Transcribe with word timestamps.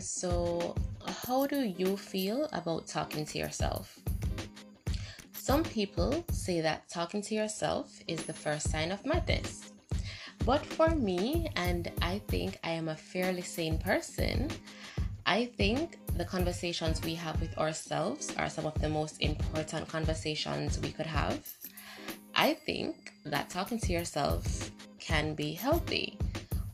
So, 0.00 0.74
how 1.26 1.46
do 1.46 1.64
you 1.64 1.96
feel 1.98 2.48
about 2.52 2.86
talking 2.86 3.26
to 3.26 3.38
yourself? 3.38 3.98
Some 5.32 5.62
people 5.64 6.24
say 6.32 6.62
that 6.62 6.88
talking 6.88 7.20
to 7.22 7.34
yourself 7.34 7.92
is 8.08 8.24
the 8.24 8.32
first 8.32 8.70
sign 8.70 8.90
of 8.90 9.04
madness. 9.04 9.72
But 10.46 10.64
for 10.64 10.90
me, 10.90 11.50
and 11.56 11.90
I 12.00 12.20
think 12.28 12.58
I 12.64 12.70
am 12.70 12.88
a 12.88 12.96
fairly 12.96 13.42
sane 13.42 13.76
person, 13.76 14.48
I 15.26 15.44
think 15.44 15.98
the 16.16 16.24
conversations 16.24 17.02
we 17.02 17.14
have 17.16 17.40
with 17.40 17.56
ourselves 17.58 18.34
are 18.38 18.48
some 18.48 18.66
of 18.66 18.80
the 18.80 18.88
most 18.88 19.20
important 19.20 19.88
conversations 19.88 20.80
we 20.80 20.90
could 20.90 21.06
have. 21.06 21.46
I 22.34 22.54
think 22.54 23.12
that 23.26 23.50
talking 23.50 23.78
to 23.80 23.92
yourself 23.92 24.70
can 24.98 25.34
be 25.34 25.52
healthy 25.52 26.16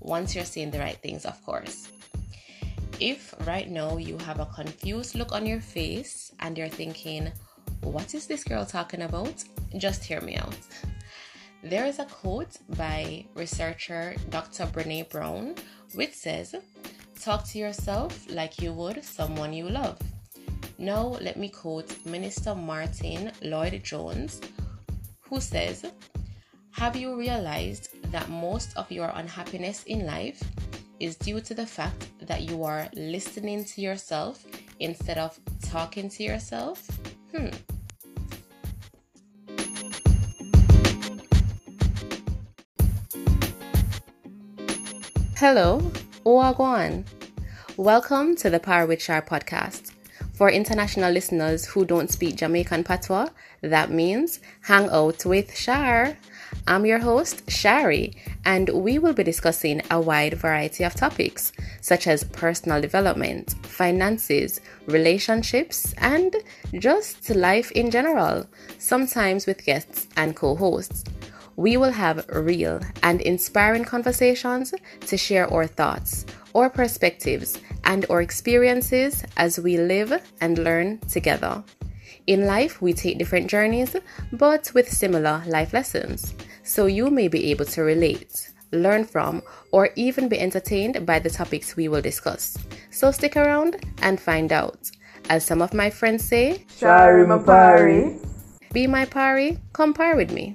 once 0.00 0.34
you're 0.34 0.44
saying 0.44 0.70
the 0.70 0.78
right 0.78 0.98
things, 1.02 1.24
of 1.24 1.44
course. 1.44 1.88
If 3.00 3.32
right 3.46 3.70
now 3.70 3.96
you 3.96 4.18
have 4.18 4.40
a 4.40 4.46
confused 4.46 5.14
look 5.14 5.30
on 5.32 5.46
your 5.46 5.60
face 5.60 6.32
and 6.40 6.58
you're 6.58 6.68
thinking, 6.68 7.30
what 7.82 8.12
is 8.12 8.26
this 8.26 8.42
girl 8.42 8.66
talking 8.66 9.02
about? 9.02 9.44
Just 9.76 10.02
hear 10.02 10.20
me 10.20 10.34
out. 10.34 10.58
There 11.62 11.86
is 11.86 12.00
a 12.00 12.06
quote 12.06 12.56
by 12.76 13.24
researcher 13.34 14.16
Dr. 14.30 14.66
Brene 14.66 15.08
Brown 15.10 15.54
which 15.94 16.12
says, 16.12 16.56
Talk 17.20 17.46
to 17.48 17.58
yourself 17.58 18.28
like 18.30 18.60
you 18.60 18.72
would 18.72 19.04
someone 19.04 19.52
you 19.52 19.68
love. 19.68 19.98
Now, 20.78 21.18
let 21.20 21.36
me 21.36 21.48
quote 21.48 22.04
Minister 22.04 22.54
Martin 22.54 23.30
Lloyd 23.42 23.80
Jones, 23.84 24.40
who 25.20 25.40
says, 25.40 25.84
Have 26.72 26.96
you 26.96 27.16
realized 27.16 27.90
that 28.10 28.28
most 28.28 28.76
of 28.76 28.90
your 28.90 29.10
unhappiness 29.14 29.84
in 29.84 30.04
life 30.06 30.42
is 31.00 31.16
due 31.16 31.40
to 31.40 31.54
the 31.54 31.66
fact 31.66 32.08
that 32.26 32.42
you 32.42 32.64
are 32.64 32.88
listening 32.94 33.64
to 33.64 33.80
yourself 33.80 34.44
instead 34.80 35.18
of 35.18 35.38
talking 35.62 36.08
to 36.08 36.22
yourself? 36.22 36.88
Hmm. 37.34 37.50
Hello, 45.36 45.78
Wagwan. 46.24 47.04
Welcome 47.76 48.34
to 48.36 48.50
the 48.50 48.58
Par 48.58 48.86
with 48.86 49.00
Shar 49.00 49.22
podcast. 49.22 49.92
For 50.34 50.50
international 50.50 51.12
listeners 51.12 51.64
who 51.64 51.84
don't 51.84 52.10
speak 52.10 52.36
Jamaican 52.36 52.82
patois, 52.82 53.28
that 53.60 53.90
means 53.90 54.40
hang 54.62 54.88
out 54.90 55.24
with 55.24 55.56
Shar. 55.56 56.16
I'm 56.66 56.86
your 56.86 56.98
host, 56.98 57.50
Shari, 57.50 58.14
and 58.44 58.68
we 58.70 58.98
will 58.98 59.12
be 59.12 59.22
discussing 59.22 59.82
a 59.90 60.00
wide 60.00 60.34
variety 60.34 60.84
of 60.84 60.94
topics 60.94 61.52
such 61.80 62.06
as 62.06 62.24
personal 62.24 62.80
development, 62.80 63.54
finances, 63.62 64.60
relationships, 64.86 65.94
and 65.98 66.36
just 66.74 67.30
life 67.30 67.70
in 67.72 67.90
general, 67.90 68.46
sometimes 68.78 69.46
with 69.46 69.64
guests 69.64 70.08
and 70.16 70.36
co 70.36 70.54
hosts. 70.54 71.04
We 71.56 71.76
will 71.76 71.92
have 71.92 72.26
real 72.28 72.80
and 73.02 73.20
inspiring 73.20 73.84
conversations 73.84 74.72
to 75.06 75.16
share 75.16 75.52
our 75.52 75.66
thoughts, 75.66 76.24
our 76.54 76.70
perspectives, 76.70 77.58
and 77.84 78.06
our 78.10 78.22
experiences 78.22 79.24
as 79.36 79.58
we 79.58 79.76
live 79.76 80.22
and 80.40 80.58
learn 80.58 80.98
together. 81.08 81.64
In 82.28 82.44
life, 82.44 82.82
we 82.82 82.92
take 82.92 83.16
different 83.16 83.46
journeys, 83.48 83.96
but 84.32 84.70
with 84.74 84.92
similar 84.92 85.42
life 85.46 85.72
lessons, 85.72 86.34
so 86.62 86.84
you 86.84 87.08
may 87.08 87.26
be 87.26 87.50
able 87.50 87.64
to 87.64 87.80
relate, 87.80 88.52
learn 88.70 89.06
from, 89.06 89.40
or 89.72 89.88
even 89.96 90.28
be 90.28 90.38
entertained 90.38 91.06
by 91.06 91.20
the 91.20 91.30
topics 91.30 91.74
we 91.74 91.88
will 91.88 92.02
discuss. 92.02 92.58
So 92.90 93.10
stick 93.12 93.34
around 93.34 93.82
and 94.02 94.20
find 94.20 94.52
out. 94.52 94.90
As 95.30 95.42
some 95.42 95.62
of 95.62 95.72
my 95.72 95.88
friends 95.88 96.22
say, 96.22 96.66
Shari 96.76 97.24
Mapari. 97.24 98.20
Be 98.74 98.86
my 98.86 99.06
pari, 99.06 99.56
compare 99.72 100.14
with 100.14 100.30
me. 100.30 100.54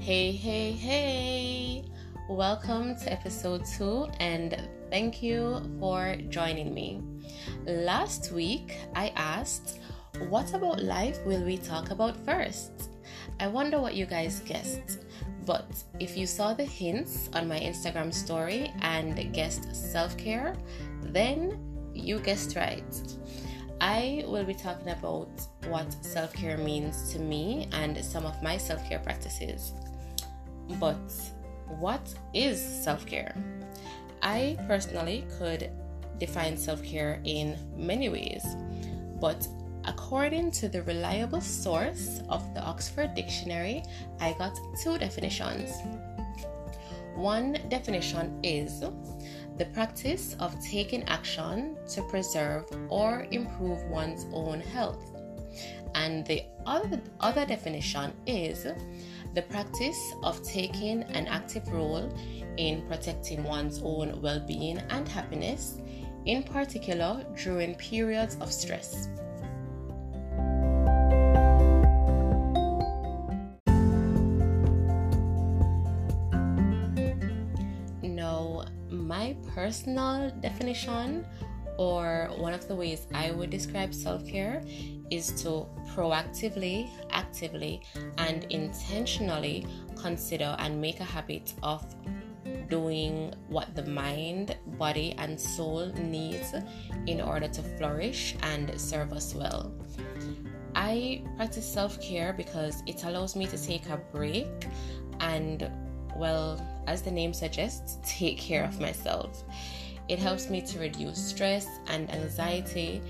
Hey, 0.00 0.32
hey, 0.32 0.72
hey! 0.72 1.84
Welcome 2.28 2.96
to 3.00 3.12
episode 3.12 3.66
two, 3.66 4.08
and 4.18 4.56
thank 4.88 5.22
you 5.22 5.60
for 5.78 6.16
joining 6.30 6.72
me. 6.72 7.02
Last 7.66 8.32
week, 8.32 8.78
I 8.94 9.12
asked, 9.14 9.78
What 10.30 10.54
about 10.54 10.82
life 10.82 11.18
will 11.26 11.44
we 11.44 11.58
talk 11.58 11.90
about 11.90 12.16
first? 12.24 12.88
I 13.40 13.46
wonder 13.48 13.78
what 13.78 13.94
you 13.94 14.06
guys 14.06 14.40
guessed. 14.40 15.00
But 15.44 15.66
if 16.00 16.16
you 16.16 16.26
saw 16.26 16.54
the 16.54 16.64
hints 16.64 17.28
on 17.34 17.46
my 17.46 17.60
Instagram 17.60 18.10
story 18.10 18.72
and 18.80 19.30
guessed 19.34 19.76
self 19.76 20.16
care, 20.16 20.56
then 21.02 21.58
you 21.92 22.20
guessed 22.20 22.56
right. 22.56 23.18
I 23.82 24.24
will 24.26 24.44
be 24.44 24.54
talking 24.54 24.88
about 24.88 25.28
what 25.68 25.92
self 26.02 26.32
care 26.32 26.56
means 26.56 27.12
to 27.12 27.18
me 27.18 27.68
and 27.72 28.02
some 28.02 28.24
of 28.24 28.42
my 28.42 28.56
self 28.56 28.82
care 28.88 29.00
practices. 29.00 29.74
But 30.80 31.12
what 31.68 32.14
is 32.32 32.60
self 32.60 33.06
care? 33.06 33.34
I 34.22 34.56
personally 34.66 35.26
could 35.38 35.70
define 36.18 36.56
self 36.56 36.82
care 36.82 37.20
in 37.24 37.58
many 37.76 38.08
ways, 38.08 38.44
but 39.20 39.46
according 39.84 40.50
to 40.52 40.68
the 40.68 40.82
reliable 40.82 41.40
source 41.40 42.20
of 42.28 42.42
the 42.54 42.62
Oxford 42.62 43.14
Dictionary, 43.14 43.82
I 44.20 44.34
got 44.38 44.58
two 44.82 44.98
definitions. 44.98 45.70
One 47.14 47.58
definition 47.68 48.40
is 48.42 48.80
the 49.56 49.66
practice 49.66 50.34
of 50.40 50.54
taking 50.64 51.04
action 51.04 51.76
to 51.90 52.02
preserve 52.02 52.64
or 52.88 53.26
improve 53.30 53.82
one's 53.84 54.26
own 54.32 54.60
health. 54.60 55.14
And 55.94 56.26
the 56.26 56.42
other, 56.66 57.00
other 57.20 57.46
definition 57.46 58.12
is 58.26 58.66
the 59.34 59.42
practice 59.42 60.14
of 60.22 60.40
taking 60.44 61.02
an 61.02 61.26
active 61.26 61.66
role 61.68 62.08
in 62.56 62.86
protecting 62.86 63.42
one's 63.42 63.80
own 63.82 64.20
well 64.22 64.38
being 64.38 64.78
and 64.90 65.08
happiness, 65.08 65.78
in 66.24 66.44
particular 66.44 67.24
during 67.42 67.74
periods 67.74 68.36
of 68.40 68.52
stress. 68.52 69.08
Now, 78.02 78.64
my 78.88 79.36
personal 79.52 80.30
definition 80.40 81.26
or 81.76 82.30
one 82.36 82.54
of 82.54 82.68
the 82.68 82.74
ways 82.76 83.08
I 83.12 83.32
would 83.32 83.50
describe 83.50 83.92
self 83.92 84.24
care 84.26 84.62
is 85.10 85.30
to 85.42 85.66
proactively, 85.94 86.88
actively, 87.10 87.82
and 88.18 88.44
intentionally 88.50 89.66
consider 89.96 90.56
and 90.58 90.80
make 90.80 91.00
a 91.00 91.04
habit 91.04 91.54
of 91.62 91.84
doing 92.68 93.32
what 93.48 93.74
the 93.74 93.84
mind, 93.84 94.56
body, 94.78 95.14
and 95.18 95.40
soul 95.40 95.86
needs 95.94 96.54
in 97.06 97.20
order 97.20 97.48
to 97.48 97.62
flourish 97.62 98.34
and 98.42 98.78
serve 98.80 99.12
us 99.12 99.34
well. 99.34 99.72
I 100.74 101.22
practice 101.36 101.70
self 101.70 102.00
care 102.00 102.32
because 102.32 102.82
it 102.86 103.04
allows 103.04 103.36
me 103.36 103.46
to 103.46 103.58
take 103.58 103.88
a 103.88 103.96
break 103.96 104.48
and, 105.20 105.70
well, 106.16 106.60
as 106.86 107.02
the 107.02 107.10
name 107.10 107.32
suggests, 107.32 107.98
take 108.04 108.38
care 108.38 108.64
of 108.64 108.80
myself. 108.80 109.44
It 110.08 110.18
helps 110.18 110.50
me 110.50 110.60
to 110.62 110.78
reduce 110.78 111.16
stress 111.16 111.66
and 111.86 112.10
anxiety, 112.10 113.00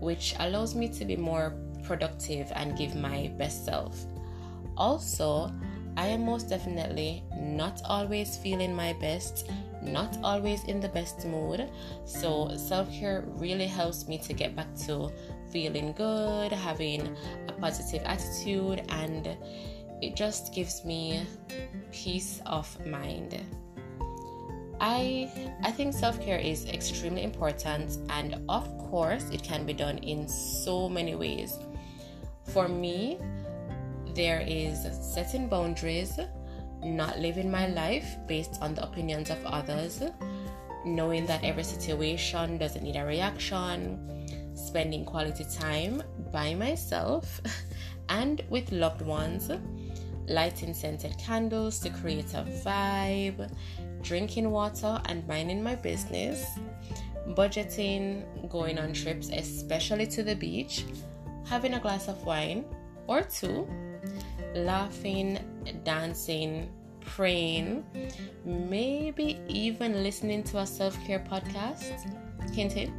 which 0.00 0.34
allows 0.40 0.74
me 0.74 0.88
to 0.88 1.04
be 1.04 1.16
more 1.16 1.54
productive 1.82 2.50
and 2.56 2.76
give 2.76 2.94
my 2.96 3.30
best 3.38 3.64
self. 3.64 4.06
Also, 4.76 5.52
I 5.96 6.06
am 6.06 6.24
most 6.24 6.48
definitely 6.48 7.22
not 7.36 7.82
always 7.84 8.36
feeling 8.36 8.74
my 8.74 8.92
best, 8.94 9.50
not 9.82 10.16
always 10.22 10.64
in 10.64 10.80
the 10.80 10.88
best 10.88 11.26
mood. 11.26 11.68
So, 12.04 12.56
self 12.56 12.90
care 12.92 13.24
really 13.36 13.66
helps 13.66 14.08
me 14.08 14.18
to 14.18 14.32
get 14.32 14.56
back 14.56 14.74
to 14.86 15.12
feeling 15.50 15.92
good, 15.92 16.52
having 16.52 17.16
a 17.48 17.52
positive 17.52 18.02
attitude, 18.06 18.82
and 18.88 19.36
it 20.00 20.16
just 20.16 20.54
gives 20.54 20.84
me 20.84 21.26
peace 21.92 22.40
of 22.46 22.66
mind. 22.86 23.38
I 24.80 25.30
I 25.62 25.70
think 25.70 25.92
self-care 25.92 26.38
is 26.38 26.64
extremely 26.66 27.22
important 27.22 27.98
and 28.08 28.40
of 28.48 28.66
course 28.90 29.28
it 29.30 29.42
can 29.42 29.66
be 29.66 29.74
done 29.74 29.98
in 29.98 30.26
so 30.26 30.88
many 30.88 31.14
ways. 31.14 31.58
For 32.44 32.66
me, 32.66 33.18
there 34.14 34.40
is 34.40 34.88
setting 35.00 35.48
boundaries, 35.48 36.18
not 36.82 37.18
living 37.18 37.50
my 37.50 37.66
life 37.68 38.16
based 38.26 38.58
on 38.60 38.74
the 38.74 38.82
opinions 38.82 39.30
of 39.30 39.38
others, 39.44 40.02
knowing 40.84 41.26
that 41.26 41.44
every 41.44 41.62
situation 41.62 42.58
doesn't 42.58 42.82
need 42.82 42.96
a 42.96 43.04
reaction, 43.04 44.26
spending 44.54 45.04
quality 45.04 45.44
time 45.58 46.02
by 46.32 46.54
myself 46.54 47.40
and 48.08 48.42
with 48.48 48.72
loved 48.72 49.02
ones, 49.02 49.50
lighting 50.26 50.74
scented 50.74 51.16
candles 51.18 51.78
to 51.80 51.90
create 51.90 52.32
a 52.34 52.44
vibe, 52.64 53.50
drinking 54.02 54.50
water 54.50 55.00
and 55.06 55.26
minding 55.26 55.62
my 55.62 55.74
business, 55.74 56.58
budgeting, 57.28 58.24
going 58.48 58.78
on 58.78 58.92
trips, 58.92 59.28
especially 59.30 60.06
to 60.08 60.22
the 60.22 60.34
beach, 60.34 60.84
having 61.46 61.74
a 61.74 61.80
glass 61.80 62.08
of 62.08 62.24
wine 62.24 62.64
or 63.06 63.22
two, 63.22 63.68
laughing, 64.54 65.38
dancing, 65.84 66.70
praying, 67.00 67.84
maybe 68.44 69.40
even 69.48 70.02
listening 70.02 70.42
to 70.44 70.58
a 70.58 70.66
self 70.66 70.96
care 71.04 71.20
podcast. 71.20 71.92
Hint 72.52 72.76
it. 72.76 72.90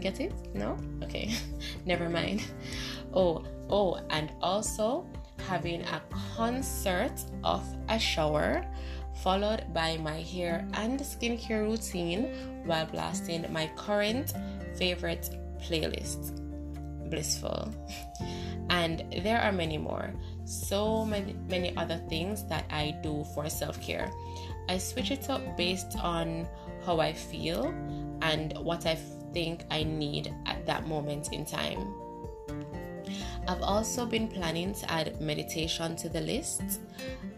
Get 0.00 0.20
it? 0.20 0.32
No? 0.54 0.76
Okay. 1.02 1.34
Never 1.86 2.08
mind. 2.08 2.44
Oh, 3.14 3.44
oh, 3.70 3.98
and 4.10 4.30
also 4.42 5.06
having 5.48 5.82
a 5.82 6.02
concert 6.36 7.12
of 7.44 7.64
a 7.88 7.98
shower 7.98 8.64
followed 9.22 9.64
by 9.72 9.96
my 9.98 10.20
hair 10.20 10.66
and 10.74 11.00
skincare 11.00 11.62
routine 11.62 12.28
while 12.64 12.86
blasting 12.86 13.44
my 13.52 13.70
current 13.76 14.34
favorite 14.76 15.30
playlist 15.60 16.40
blissful. 17.10 17.72
And 18.68 19.04
there 19.22 19.40
are 19.40 19.52
many 19.52 19.78
more. 19.78 20.10
So 20.44 21.04
many 21.04 21.36
many 21.48 21.76
other 21.76 22.02
things 22.08 22.42
that 22.48 22.64
i 22.70 22.98
do 23.02 23.24
for 23.32 23.48
self-care. 23.48 24.10
I 24.68 24.78
switch 24.78 25.12
it 25.12 25.30
up 25.30 25.40
based 25.56 25.96
on 26.02 26.48
how 26.84 26.98
i 26.98 27.12
feel 27.12 27.72
and 28.22 28.56
what 28.58 28.86
i 28.86 28.96
think 29.32 29.64
i 29.70 29.82
need 29.82 30.34
at 30.46 30.66
that 30.66 30.86
moment 30.86 31.32
in 31.32 31.44
time 31.44 31.94
I've 33.48 33.62
also 33.62 34.04
been 34.06 34.26
planning 34.26 34.74
to 34.74 34.90
add 34.90 35.20
meditation 35.20 35.94
to 35.96 36.08
the 36.08 36.20
list. 36.20 36.80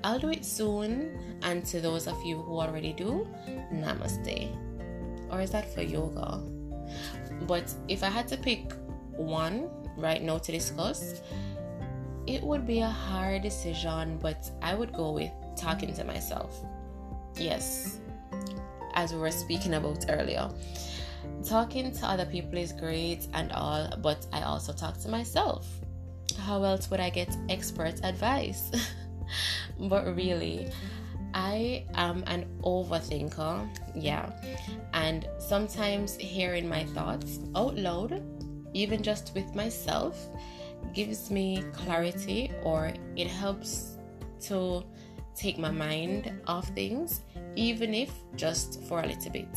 I'll 0.03 0.19
do 0.19 0.31
it 0.31 0.45
soon, 0.45 1.39
and 1.43 1.65
to 1.67 1.81
those 1.81 2.07
of 2.07 2.17
you 2.25 2.39
who 2.39 2.59
already 2.59 2.95
do, 2.95 3.29
namaste. 3.73 4.49
Or 5.31 5.43
is 5.43 5.51
that 5.51 5.73
for 5.75 5.83
yoga? 5.83 6.41
But 7.43 7.73
if 7.89 8.03
I 8.03 8.09
had 8.09 8.27
to 8.29 8.39
pick 8.39 8.73
one 9.17 9.69
right 9.99 10.23
now 10.23 10.39
to 10.39 10.51
discuss, 10.51 11.21
it 12.27 12.43
would 12.43 12.67
be 12.67 12.81
a 12.81 12.89
hard 12.89 13.43
decision, 13.43 14.19
but 14.19 14.51
I 14.63 14.75
would 14.75 14.95
go 14.95 15.13
with 15.13 15.31
talking 15.57 15.93
to 15.95 16.05
myself. 16.05 16.65
Yes, 17.37 18.01
as 18.95 19.13
we 19.13 19.19
were 19.19 19.31
speaking 19.31 19.75
about 19.75 20.07
earlier. 20.09 20.49
Talking 21.45 21.93
to 21.93 22.07
other 22.07 22.25
people 22.25 22.57
is 22.57 22.73
great 22.73 23.27
and 23.35 23.53
all, 23.53 23.93
but 24.03 24.27
I 24.33 24.43
also 24.43 24.73
talk 24.73 24.99
to 25.01 25.09
myself 25.09 25.67
how 26.37 26.63
else 26.63 26.91
would 26.91 27.01
I 27.01 27.11
get 27.11 27.37
expert 27.49 28.01
advice? 28.03 28.71
but 29.81 30.15
really, 30.15 30.71
I 31.35 31.85
am 31.95 32.25
an 32.27 32.47
overthinker, 32.63 33.69
yeah, 33.95 34.31
and 34.93 35.29
sometimes 35.39 36.17
hearing 36.17 36.69
my 36.69 36.85
thoughts 36.85 37.41
out 37.55 37.77
loud, 37.77 38.23
even 38.75 39.03
just 39.03 39.33
with 39.35 39.55
myself, 39.55 40.29
gives 40.95 41.31
me 41.31 41.63
clarity 41.73 42.51
or 42.63 42.93
it 43.17 43.27
helps 43.29 43.99
to 44.41 44.85
take 45.35 45.59
my 45.59 45.71
mind 45.71 46.33
off 46.47 46.69
things, 46.69 47.21
even 47.57 47.95
if 47.95 48.11
just 48.37 48.83
for 48.85 49.01
a 49.01 49.07
little 49.07 49.31
bit. 49.31 49.49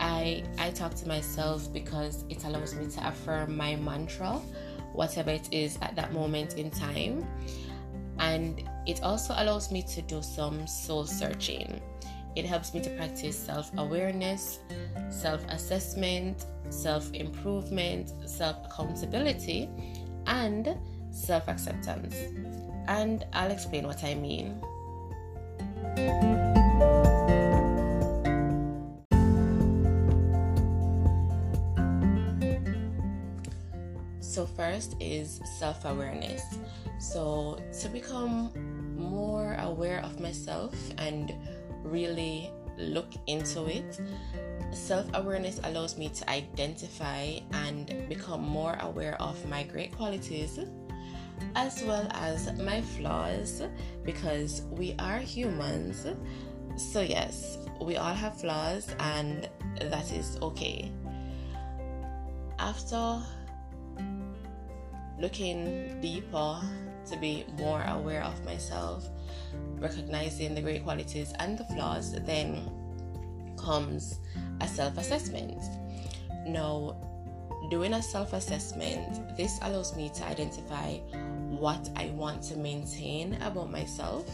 I 0.00 0.44
I 0.58 0.70
talk 0.70 0.94
to 0.96 1.08
myself 1.08 1.72
because 1.72 2.24
it 2.28 2.44
allows 2.44 2.74
me 2.74 2.88
to 2.90 3.08
affirm 3.08 3.56
my 3.56 3.76
mantra 3.76 4.40
whatever 4.94 5.30
it 5.30 5.52
is 5.52 5.78
at 5.82 5.94
that 5.96 6.12
moment 6.12 6.54
in 6.54 6.70
time. 6.70 7.26
And 8.18 8.62
it 8.86 9.02
also 9.02 9.34
allows 9.36 9.70
me 9.70 9.82
to 9.82 10.02
do 10.02 10.22
some 10.22 10.66
soul 10.66 11.04
searching. 11.04 11.80
It 12.36 12.44
helps 12.44 12.74
me 12.74 12.80
to 12.82 12.90
practice 12.90 13.38
self 13.38 13.70
awareness, 13.76 14.60
self 15.10 15.44
assessment, 15.48 16.46
self 16.70 17.12
improvement, 17.12 18.12
self 18.28 18.56
accountability, 18.64 19.68
and 20.26 20.76
self 21.10 21.48
acceptance. 21.48 22.16
And 22.88 23.24
I'll 23.32 23.50
explain 23.50 23.86
what 23.86 24.02
I 24.04 24.14
mean. 24.14 24.60
So, 34.34 34.46
first 34.46 34.96
is 34.98 35.40
self 35.44 35.84
awareness. 35.84 36.42
So, 36.98 37.56
to 37.80 37.88
become 37.88 38.50
more 38.98 39.54
aware 39.60 40.00
of 40.02 40.18
myself 40.18 40.74
and 40.98 41.32
really 41.84 42.50
look 42.76 43.12
into 43.28 43.66
it, 43.66 44.00
self 44.72 45.06
awareness 45.14 45.60
allows 45.62 45.96
me 45.96 46.08
to 46.08 46.28
identify 46.28 47.38
and 47.52 48.08
become 48.08 48.42
more 48.42 48.76
aware 48.80 49.14
of 49.22 49.38
my 49.48 49.62
great 49.62 49.94
qualities 49.94 50.58
as 51.54 51.84
well 51.84 52.08
as 52.10 52.52
my 52.58 52.80
flaws 52.80 53.62
because 54.04 54.62
we 54.72 54.96
are 54.98 55.18
humans. 55.18 56.08
So, 56.76 57.02
yes, 57.02 57.58
we 57.80 57.98
all 57.98 58.14
have 58.14 58.40
flaws, 58.40 58.88
and 58.98 59.48
that 59.80 60.10
is 60.10 60.38
okay. 60.42 60.90
After 62.58 63.22
looking 65.18 66.00
deeper 66.00 66.60
to 67.06 67.16
be 67.18 67.44
more 67.58 67.82
aware 67.88 68.22
of 68.22 68.44
myself, 68.44 69.08
recognizing 69.78 70.54
the 70.54 70.60
great 70.60 70.84
qualities 70.84 71.32
and 71.38 71.58
the 71.58 71.64
flaws, 71.64 72.12
then 72.22 72.70
comes 73.56 74.20
a 74.60 74.68
self 74.68 74.98
assessment. 74.98 75.62
Now, 76.46 76.96
doing 77.70 77.94
a 77.94 78.02
self 78.02 78.32
assessment, 78.32 79.36
this 79.36 79.58
allows 79.62 79.96
me 79.96 80.10
to 80.14 80.24
identify 80.24 80.98
what 81.48 81.88
I 81.96 82.06
want 82.08 82.42
to 82.44 82.56
maintain 82.56 83.40
about 83.42 83.70
myself, 83.70 84.28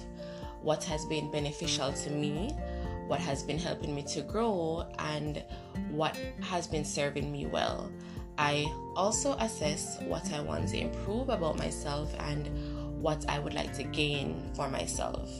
what 0.63 0.83
has 0.85 1.05
been 1.07 1.31
beneficial 1.31 1.93
to 1.93 2.11
me, 2.11 2.53
what 3.07 3.21
has 3.21 3.43
been 3.43 3.59
helping 3.59 3.95
me 3.95 4.03
to 4.05 4.23
grow, 4.23 4.87
and 4.99 5.43
what 5.91 6.17
has 6.43 6.67
been 6.67 6.85
serving 6.85 7.31
me 7.31 7.47
well. 7.47 7.91
I 8.41 8.73
also 8.97 9.35
assess 9.35 10.01
what 10.01 10.33
I 10.33 10.41
want 10.41 10.71
to 10.71 10.81
improve 10.81 11.29
about 11.29 11.59
myself 11.59 12.11
and 12.21 12.49
what 13.03 13.29
I 13.29 13.39
would 13.39 13.53
like 13.53 13.75
to 13.75 13.83
gain 13.83 14.51
for 14.55 14.67
myself. 14.67 15.31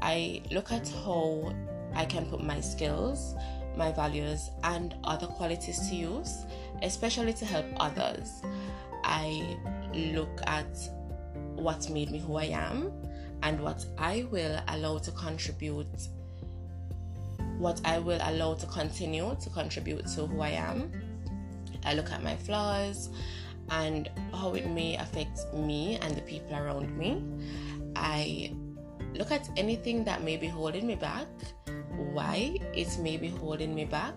I 0.00 0.42
look 0.52 0.70
at 0.70 0.88
how 0.88 1.52
I 1.96 2.04
can 2.04 2.26
put 2.26 2.40
my 2.40 2.60
skills, 2.60 3.34
my 3.76 3.90
values, 3.90 4.48
and 4.62 4.94
other 5.02 5.26
qualities 5.26 5.88
to 5.88 5.96
use, 5.96 6.44
especially 6.82 7.32
to 7.32 7.44
help 7.44 7.66
others. 7.80 8.42
I 9.02 9.58
look 9.92 10.40
at 10.46 10.78
what 11.56 11.90
made 11.90 12.12
me 12.12 12.20
who 12.20 12.36
I 12.36 12.44
am 12.44 12.92
and 13.42 13.60
what 13.60 13.84
I 13.98 14.24
will 14.30 14.60
allow 14.68 14.98
to 14.98 15.10
contribute, 15.10 16.08
what 17.58 17.80
I 17.84 17.98
will 17.98 18.20
allow 18.22 18.54
to 18.54 18.66
continue 18.66 19.36
to 19.40 19.50
contribute 19.50 20.06
to 20.14 20.26
who 20.26 20.40
I 20.40 20.50
am 20.50 21.07
I 21.84 21.94
look 21.94 22.10
at 22.10 22.22
my 22.22 22.36
flaws 22.36 23.10
and 23.70 24.08
how 24.32 24.54
it 24.54 24.68
may 24.68 24.96
affect 24.96 25.52
me 25.54 25.98
and 26.02 26.14
the 26.14 26.22
people 26.22 26.56
around 26.56 26.96
me. 26.96 27.22
I 27.96 28.54
look 29.14 29.30
at 29.30 29.48
anything 29.56 30.04
that 30.04 30.22
may 30.22 30.36
be 30.36 30.46
holding 30.46 30.86
me 30.86 30.94
back, 30.94 31.26
why 32.12 32.58
it 32.74 32.98
may 32.98 33.16
be 33.16 33.28
holding 33.28 33.74
me 33.74 33.84
back, 33.84 34.14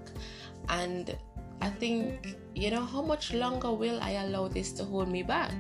and 0.69 1.15
I 1.61 1.69
think, 1.69 2.35
you 2.55 2.71
know, 2.71 2.83
how 2.83 3.01
much 3.01 3.33
longer 3.33 3.71
will 3.71 3.99
I 4.01 4.11
allow 4.11 4.47
this 4.47 4.71
to 4.73 4.83
hold 4.83 5.09
me 5.09 5.21
back? 5.23 5.53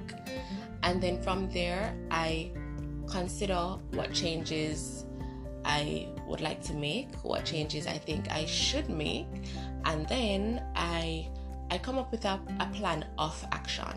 And 0.83 1.01
then 1.01 1.21
from 1.21 1.49
there, 1.51 1.95
I 2.09 2.51
consider 3.07 3.77
what 3.91 4.11
changes 4.13 5.05
I 5.63 6.07
would 6.27 6.41
like 6.41 6.61
to 6.63 6.73
make, 6.73 7.13
what 7.23 7.45
changes 7.45 7.85
I 7.85 7.97
think 7.97 8.31
I 8.31 8.45
should 8.45 8.89
make, 8.89 9.27
and 9.85 10.07
then 10.07 10.63
I 10.75 11.29
I 11.71 11.77
come 11.77 11.97
up 11.97 12.11
with 12.11 12.25
a, 12.25 12.37
a 12.59 12.65
plan 12.73 13.05
of 13.17 13.43
action. 13.53 13.87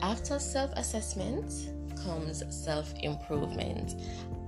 After 0.00 0.38
self 0.38 0.72
assessment 0.76 1.52
comes 2.04 2.44
self 2.54 2.94
improvement. 3.02 3.96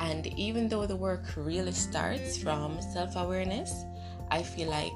And 0.00 0.28
even 0.38 0.68
though 0.68 0.86
the 0.86 0.94
work 0.94 1.24
really 1.36 1.72
starts 1.72 2.38
from 2.38 2.80
self 2.80 3.16
awareness, 3.16 3.84
I 4.30 4.44
feel 4.44 4.70
like 4.70 4.92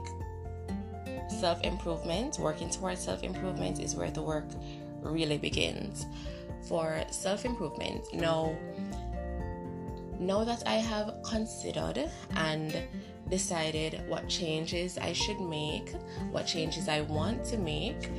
self 1.29 1.61
improvement, 1.63 2.39
working 2.39 2.71
towards 2.71 3.01
self 3.01 3.25
improvement, 3.25 3.81
is 3.81 3.97
where 3.97 4.13
the 4.13 4.23
work 4.23 4.47
really 5.01 5.39
begins. 5.39 6.07
For 6.69 7.03
self 7.11 7.45
improvement, 7.45 8.05
now, 8.15 8.55
now 10.23 10.45
that 10.45 10.63
I 10.67 10.75
have 10.75 11.23
considered 11.25 12.09
and 12.37 12.77
decided 13.29 14.03
what 14.09 14.29
changes 14.29 14.97
I 14.99 15.13
should 15.13 15.41
make, 15.41 15.93
what 16.31 16.47
changes 16.47 16.89
I 16.89 17.01
want 17.03 17.45
to 17.47 17.59
make, 17.59 18.11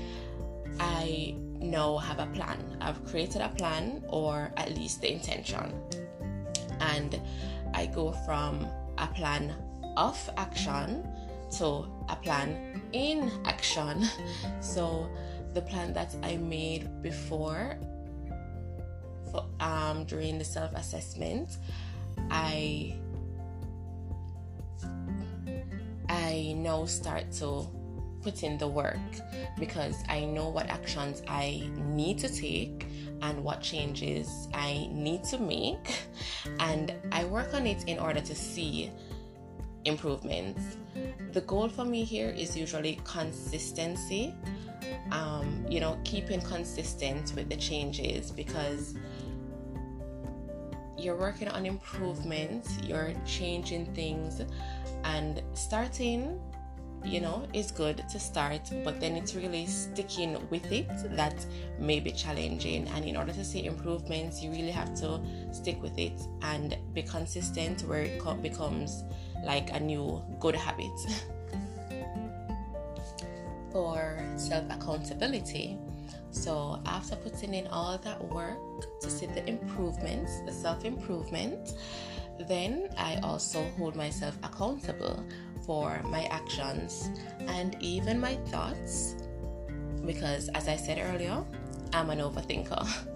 I 0.80 1.36
now 1.62 1.98
have 1.98 2.20
a 2.20 2.26
plan. 2.28 2.78
I've 2.82 3.04
created 3.06 3.42
a 3.42 3.50
plan 3.50 4.04
or 4.10 4.52
at 4.58 4.76
least 4.76 5.02
the 5.02 5.12
intention. 5.12 5.74
And 6.80 7.22
I 7.74 7.86
go 7.86 8.12
from 8.26 8.68
a 8.98 9.08
plan 9.08 9.56
of 9.96 10.18
action 10.38 11.08
to 11.58 11.86
a 12.10 12.18
plan 12.22 12.82
in 12.92 13.32
action. 13.46 14.06
So 14.60 15.10
the 15.54 15.62
plan 15.62 15.94
that 15.94 16.16
I 16.24 16.38
made 16.38 17.02
before 17.02 17.78
for, 19.32 19.46
um, 19.60 20.06
during 20.06 20.38
the 20.38 20.44
self 20.44 20.74
assessment, 20.74 21.58
I 22.32 22.96
I 26.10 26.54
now 26.58 26.86
start 26.86 27.32
to 27.34 27.68
put 28.22 28.44
in 28.44 28.58
the 28.58 28.68
work 28.68 28.98
because 29.60 29.96
I 30.08 30.26
know 30.26 30.50
what 30.50 30.68
actions 30.70 31.22
I 31.28 31.70
need 31.78 32.18
to 32.20 32.30
take 32.30 32.88
and 33.22 33.44
what 33.44 33.62
changes 33.62 34.48
I 34.54 34.88
need 34.92 35.24
to 35.26 35.38
make, 35.38 36.06
and 36.60 36.94
I 37.12 37.26
work 37.26 37.54
on 37.54 37.66
it 37.68 37.84
in 37.88 38.00
order 38.00 38.20
to 38.20 38.36
see 38.36 38.92
improvements. 39.86 40.78
The 41.32 41.42
goal 41.42 41.70
for 41.70 41.86
me 41.86 42.04
here 42.04 42.30
is 42.30 42.56
usually 42.56 43.00
consistency. 43.04 44.34
Um, 45.12 45.66
you 45.70 45.80
know, 45.80 45.98
keeping 46.04 46.42
consistent 46.42 47.34
with 47.36 47.50
the 47.50 47.56
changes 47.56 48.32
because 48.32 48.96
you're 51.04 51.18
working 51.18 51.48
on 51.48 51.66
improvements, 51.66 52.78
you're 52.84 53.14
changing 53.26 53.94
things, 53.94 54.42
and 55.04 55.42
starting 55.54 56.40
you 57.06 57.20
know 57.20 57.46
is 57.54 57.70
good 57.70 58.02
to 58.08 58.18
start 58.18 58.62
but 58.84 58.98
then 59.02 59.18
it's 59.18 59.36
really 59.36 59.66
sticking 59.66 60.38
with 60.50 60.72
it 60.72 60.88
that 61.16 61.46
may 61.78 62.00
be 62.00 62.12
challenging. 62.12 62.88
And 62.90 63.06
in 63.06 63.18
order 63.18 63.34
to 63.34 63.44
see 63.44 63.66
improvements 63.66 64.42
you 64.42 64.52
really 64.52 64.72
have 64.72 64.94
to 65.02 65.20
stick 65.52 65.82
with 65.82 65.98
it 65.98 66.22
and 66.42 66.78
be 66.94 67.02
consistent 67.04 67.82
where 67.82 68.04
it 68.04 68.42
becomes 68.42 69.04
like 69.44 69.70
a 69.74 69.80
new 69.80 70.22
good 70.40 70.56
habit. 70.56 70.92
For 73.72 74.24
self 74.38 74.66
accountability 74.70 75.80
so 76.34 76.82
after 76.86 77.16
putting 77.16 77.54
in 77.54 77.68
all 77.68 77.98
that 77.98 78.22
work 78.30 78.58
to 79.00 79.10
see 79.10 79.28
the 79.28 79.48
improvements 79.48 80.42
the 80.46 80.52
self 80.52 80.84
improvement 80.84 81.76
then 82.48 82.90
I 82.98 83.18
also 83.24 83.64
hold 83.78 83.96
myself 83.96 84.38
accountable 84.44 85.24
for 85.66 86.02
my 86.04 86.24
actions 86.26 87.10
and 87.48 87.78
even 87.80 88.20
my 88.20 88.36
thoughts 88.48 89.16
because, 90.06 90.50
as 90.50 90.68
I 90.68 90.76
said 90.76 91.00
earlier, 91.00 91.44
I'm 91.94 92.10
an 92.10 92.20
overthinker. 92.20 92.88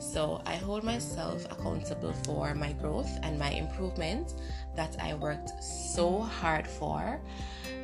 So 0.00 0.40
I 0.46 0.54
hold 0.54 0.84
myself 0.84 1.44
accountable 1.46 2.12
for 2.24 2.54
my 2.54 2.72
growth 2.72 3.10
and 3.24 3.36
my 3.36 3.50
improvement 3.50 4.34
that 4.76 4.96
I 5.00 5.14
worked 5.14 5.62
so 5.62 6.20
hard 6.20 6.68
for, 6.68 7.20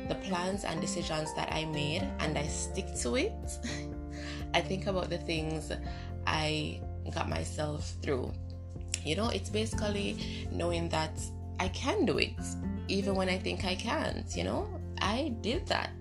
the 0.07 0.15
plans 0.15 0.63
and 0.63 0.79
decisions 0.79 1.35
that 1.35 1.51
I 1.51 1.65
made, 1.65 2.07
and 2.19 2.37
I 2.37 2.47
stick 2.47 2.87
to 3.01 3.15
it. 3.17 3.33
I 4.55 4.61
think 4.61 4.87
about 4.87 5.09
the 5.09 5.19
things 5.19 5.71
I 6.25 6.81
got 7.13 7.29
myself 7.29 7.93
through 8.01 8.31
you 9.05 9.15
know, 9.15 9.29
it's 9.29 9.49
basically 9.49 10.47
knowing 10.51 10.89
that 10.89 11.11
I 11.59 11.69
can 11.69 12.05
do 12.05 12.17
it 12.17 12.33
even 12.87 13.15
when 13.15 13.29
I 13.29 13.37
think 13.37 13.63
I 13.63 13.75
can't, 13.75 14.25
you 14.35 14.43
know? 14.43 14.67
I 15.01 15.33
did 15.41 15.67
that. 15.67 15.91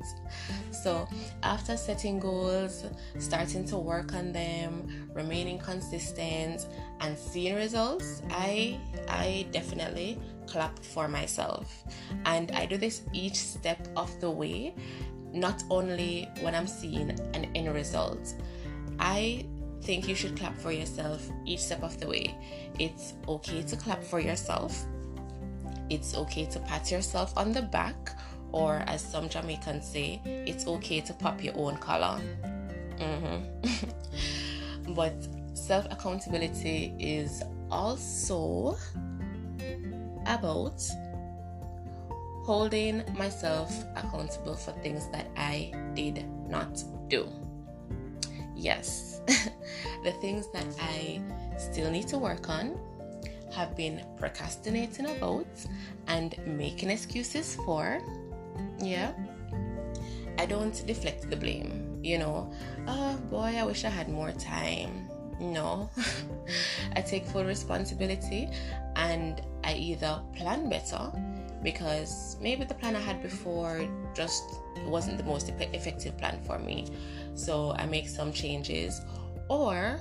So, 0.70 1.08
after 1.42 1.76
setting 1.76 2.20
goals, 2.20 2.84
starting 3.18 3.64
to 3.66 3.76
work 3.76 4.14
on 4.14 4.32
them, 4.32 5.10
remaining 5.12 5.58
consistent 5.58 6.66
and 7.00 7.18
seeing 7.18 7.56
results, 7.56 8.22
I 8.30 8.78
I 9.08 9.46
definitely 9.50 10.18
clap 10.46 10.78
for 10.78 11.08
myself. 11.08 11.84
And 12.24 12.52
I 12.52 12.66
do 12.66 12.76
this 12.76 13.02
each 13.12 13.36
step 13.36 13.88
of 13.96 14.20
the 14.20 14.30
way, 14.30 14.74
not 15.34 15.62
only 15.68 16.28
when 16.40 16.54
I'm 16.54 16.66
seeing 16.66 17.10
an 17.34 17.50
end 17.54 17.74
result. 17.74 18.34
I 18.98 19.44
think 19.82 20.08
you 20.08 20.14
should 20.14 20.38
clap 20.38 20.56
for 20.56 20.72
yourself 20.72 21.28
each 21.44 21.60
step 21.60 21.82
of 21.82 21.98
the 22.00 22.08
way. 22.08 22.34
It's 22.78 23.14
okay 23.28 23.62
to 23.62 23.76
clap 23.76 24.02
for 24.02 24.20
yourself. 24.20 24.84
It's 25.90 26.14
okay 26.14 26.46
to 26.46 26.60
pat 26.60 26.90
yourself 26.90 27.36
on 27.36 27.52
the 27.52 27.62
back, 27.62 28.16
or 28.52 28.82
as 28.86 29.02
some 29.02 29.28
Jamaicans 29.28 29.86
say, 29.86 30.22
it's 30.24 30.66
okay 30.66 31.00
to 31.00 31.12
pop 31.12 31.42
your 31.42 31.54
own 31.56 31.76
collar. 31.76 32.20
Mm-hmm. 32.98 34.94
but 34.94 35.14
self 35.54 35.86
accountability 35.90 36.94
is 36.98 37.42
also 37.70 38.76
about 40.26 40.80
holding 42.44 43.02
myself 43.16 43.72
accountable 43.96 44.54
for 44.54 44.72
things 44.82 45.08
that 45.08 45.26
I 45.36 45.72
did 45.94 46.26
not 46.46 46.82
do. 47.08 47.26
Yes, 48.54 49.22
the 50.04 50.12
things 50.20 50.52
that 50.52 50.66
I 50.78 51.22
still 51.56 51.90
need 51.90 52.06
to 52.08 52.18
work 52.18 52.48
on, 52.50 52.78
have 53.50 53.76
been 53.76 54.04
procrastinating 54.18 55.06
about, 55.06 55.46
and 56.06 56.36
making 56.46 56.90
excuses 56.90 57.56
for. 57.64 58.00
Yeah, 58.78 59.12
I 60.38 60.46
don't 60.46 60.86
deflect 60.86 61.30
the 61.30 61.36
blame. 61.36 61.98
You 62.02 62.18
know, 62.18 62.52
oh 62.86 63.16
boy, 63.30 63.56
I 63.56 63.64
wish 63.64 63.84
I 63.84 63.90
had 63.90 64.08
more 64.10 64.32
time. 64.32 65.08
No, 65.40 65.88
I 66.96 67.00
take 67.00 67.24
full 67.26 67.44
responsibility 67.44 68.50
and 68.96 69.40
I 69.64 69.74
either 69.74 70.20
plan 70.36 70.68
better 70.68 71.10
because 71.64 72.36
maybe 72.40 72.64
the 72.64 72.74
plan 72.74 72.94
I 72.94 73.00
had 73.00 73.22
before 73.22 73.88
just 74.14 74.44
wasn't 74.86 75.18
the 75.18 75.24
most 75.24 75.48
effective 75.48 76.16
plan 76.18 76.38
for 76.46 76.58
me. 76.58 76.86
So 77.34 77.72
I 77.72 77.86
make 77.86 78.06
some 78.06 78.32
changes, 78.32 79.00
or 79.48 79.98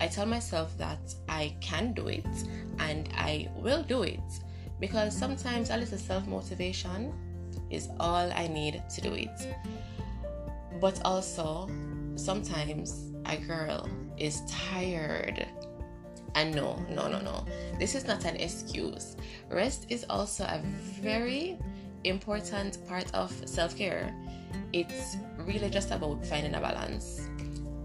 I 0.00 0.08
tell 0.08 0.26
myself 0.26 0.76
that 0.76 0.98
I 1.28 1.54
can 1.60 1.94
do 1.94 2.08
it 2.08 2.26
and 2.80 3.08
I 3.16 3.48
will 3.56 3.82
do 3.84 4.02
it 4.02 4.20
because 4.80 5.16
sometimes 5.16 5.70
a 5.70 5.76
little 5.76 5.96
self 5.96 6.26
motivation 6.26 7.12
is 7.70 7.88
all 8.00 8.30
I 8.32 8.48
need 8.48 8.82
to 8.90 9.00
do 9.00 9.14
it. 9.14 9.56
But 10.80 11.00
also, 11.04 11.70
sometimes 12.16 13.12
a 13.26 13.36
girl 13.36 13.88
is 14.18 14.42
tired. 14.48 15.46
And 16.34 16.54
no, 16.54 16.84
no, 16.90 17.08
no, 17.08 17.20
no. 17.20 17.46
This 17.78 17.94
is 17.94 18.06
not 18.06 18.24
an 18.24 18.36
excuse. 18.36 19.16
Rest 19.50 19.86
is 19.88 20.04
also 20.10 20.44
a 20.44 20.60
very 21.00 21.58
important 22.04 22.86
part 22.88 23.12
of 23.14 23.30
self 23.48 23.76
care. 23.76 24.14
It's 24.72 25.16
really 25.38 25.70
just 25.70 25.90
about 25.90 26.24
finding 26.26 26.54
a 26.54 26.60
balance 26.60 27.28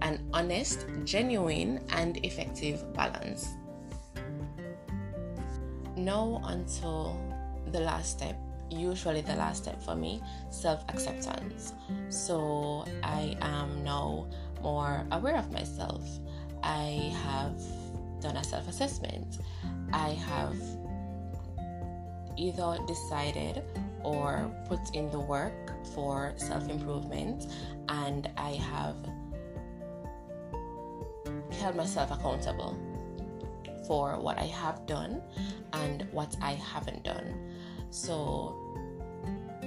an 0.02 0.20
honest, 0.34 0.86
genuine, 1.04 1.82
and 1.90 2.24
effective 2.26 2.82
balance. 2.94 3.56
Now, 5.96 6.42
until 6.46 7.20
the 7.72 7.80
last 7.82 8.12
step, 8.12 8.38
usually 8.70 9.22
the 9.22 9.36
last 9.36 9.64
step 9.64 9.82
for 9.82 9.96
me 9.96 10.22
self 10.50 10.84
acceptance. 10.90 11.74
So, 12.10 12.86
I 13.04 13.36
am 13.42 13.84
now 13.84 14.28
more 14.62 15.06
aware 15.12 15.38
of 15.38 15.52
myself. 15.52 16.04
I 16.64 17.14
have 17.24 17.60
done 18.22 18.38
a 18.38 18.44
self 18.44 18.68
assessment. 18.68 19.40
I 19.94 20.10
have 20.10 20.56
either 22.38 22.78
decided 22.88 23.64
or 24.04 24.50
put 24.68 24.80
in 24.94 25.10
the 25.12 25.20
work 25.20 25.54
for 25.94 26.34
self 26.38 26.70
improvement, 26.70 27.48
and 27.90 28.30
I 28.38 28.52
have 28.52 28.96
held 31.52 31.76
myself 31.76 32.12
accountable 32.12 32.78
for 33.86 34.20
what 34.20 34.38
I 34.38 34.46
have 34.46 34.86
done 34.86 35.22
and 35.74 36.08
what 36.12 36.36
I 36.42 36.54
haven't 36.54 37.04
done. 37.04 37.52
So, 37.90 38.56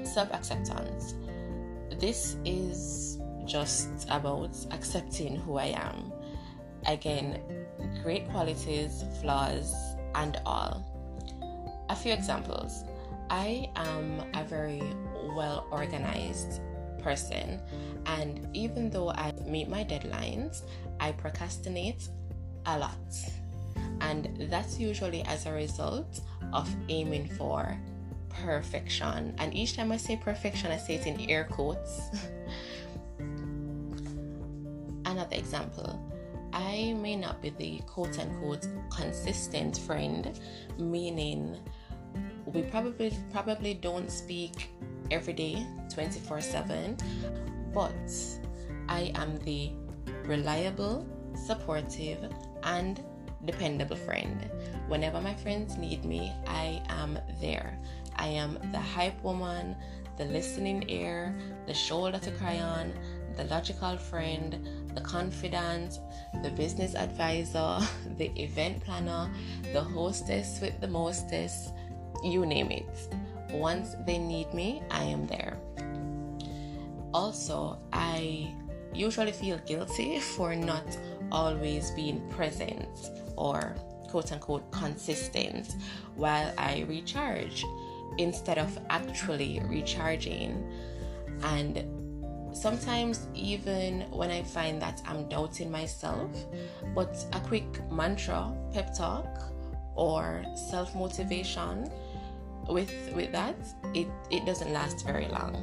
self 0.05 0.33
acceptance. 0.33 1.15
This 1.99 2.37
is 2.45 3.19
just 3.45 4.07
about 4.09 4.57
accepting 4.71 5.37
who 5.37 5.57
I 5.57 5.75
am. 5.77 6.13
Again, 6.87 7.41
great 8.03 8.29
qualities, 8.31 9.05
flaws, 9.21 9.75
and 10.15 10.41
all. 10.45 10.85
A 11.89 11.97
few 11.97 12.13
examples. 12.13 12.85
I 13.31 13.71
am 13.77 14.23
a 14.35 14.45
very 14.45 14.83
well 15.35 15.67
organized 15.71 16.61
person, 17.03 17.61
and 18.07 18.47
even 18.55 18.91
though 18.91 19.11
I 19.11 19.33
meet 19.47 19.69
my 19.69 19.85
deadlines, 19.85 20.63
I 21.01 21.13
procrastinate 21.13 22.09
a 22.67 22.79
lot. 22.79 22.99
And 24.01 24.49
that's 24.51 24.79
usually 24.79 25.23
as 25.23 25.47
a 25.47 25.53
result 25.53 26.21
of 26.53 26.69
aiming 26.89 27.29
for 27.29 27.79
perfection. 28.29 29.35
And 29.39 29.55
each 29.55 29.77
time 29.77 29.93
I 29.93 29.97
say 29.97 30.17
perfection, 30.17 30.73
I 30.73 30.77
say 30.77 30.97
it 30.97 31.07
in 31.07 31.31
air 31.31 31.45
quotes. 31.45 32.01
another 35.13 35.37
example 35.37 36.12
I 36.53 36.95
may 37.01 37.17
not 37.17 37.41
be 37.41 37.51
the 37.51 37.81
quote 37.87 38.19
unquote 38.19 38.67
consistent 38.91 39.79
friend, 39.79 40.39
meaning 40.79 41.57
we 42.47 42.63
probably 42.63 43.13
probably 43.33 43.75
don't 43.75 44.11
speak 44.11 44.71
every 45.11 45.33
day 45.33 45.67
24/7, 45.89 46.99
but 47.73 47.93
I 48.89 49.13
am 49.15 49.39
the 49.39 49.73
reliable, 50.25 51.07
supportive, 51.35 52.33
and 52.63 53.01
dependable 53.45 53.97
friend. 53.97 54.51
Whenever 54.89 55.21
my 55.21 55.35
friends 55.35 55.77
need 55.77 56.05
me, 56.05 56.33
I 56.47 56.83
am 56.89 57.19
there. 57.41 57.79
I 58.17 58.27
am 58.29 58.59
the 58.73 58.79
hype 58.79 59.21
woman, 59.25 59.75
the 60.19 60.27
listening 60.27 60.85
ear, 60.89 61.35
the 61.67 61.75
shoulder 61.75 62.19
to 62.19 62.31
cry 62.33 62.61
on, 62.61 62.93
the 63.37 63.45
logical 63.45 63.97
friend, 63.97 64.82
the 64.95 65.01
confidant, 65.01 65.99
the 66.43 66.51
business 66.51 66.95
advisor, 66.95 67.79
the 68.19 68.31
event 68.41 68.83
planner, 68.85 69.31
the 69.73 69.81
hostess 69.81 70.61
with 70.61 70.81
the 70.81 70.89
mostess, 70.89 71.71
you 72.23 72.47
name 72.47 72.71
it. 72.71 73.09
Once 73.51 73.97
they 74.07 74.19
need 74.19 74.53
me, 74.55 74.83
I 74.91 75.05
am 75.05 75.27
there. 75.27 75.59
Also, 77.13 77.79
I 77.93 78.55
usually 78.95 79.33
feel 79.33 79.59
guilty 79.67 80.19
for 80.37 80.55
not 80.55 80.85
always 81.31 81.91
being 81.93 82.27
present 82.31 82.89
or 83.37 83.75
quote 84.09 84.31
unquote 84.33 84.71
consistent 84.71 85.77
while 86.17 86.53
I 86.59 86.85
recharge 86.89 87.65
instead 88.19 88.59
of 88.59 88.79
actually 88.91 89.61
recharging. 89.65 90.71
And 91.43 91.92
sometimes, 92.53 93.27
even 93.35 94.03
when 94.11 94.31
I 94.31 94.43
find 94.43 94.81
that 94.83 95.03
I'm 95.07 95.29
doubting 95.29 95.71
myself, 95.71 96.31
but 96.95 97.25
a 97.33 97.41
quick 97.41 97.67
mantra, 97.91 98.53
pep 98.73 98.97
talk, 98.97 99.27
or 99.95 100.45
self 100.71 100.95
motivation 100.95 101.91
with 102.69 102.93
with 103.15 103.33
that 103.33 103.57
it 103.93 104.07
it 104.31 104.47
doesn't 104.47 104.73
last 104.73 105.05
very 105.05 105.29
long. 105.29 105.63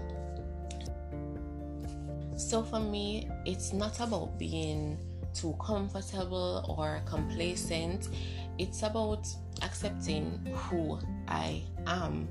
So 2.37 2.63
for 2.63 2.79
me 2.79 3.29
it's 3.45 3.73
not 3.73 3.99
about 3.99 4.37
being 4.37 4.97
too 5.33 5.55
comfortable 5.59 6.75
or 6.77 7.01
complacent. 7.05 8.09
It's 8.57 8.83
about 8.83 9.25
accepting 9.61 10.45
who 10.53 10.99
i 11.27 11.63
am 11.87 12.27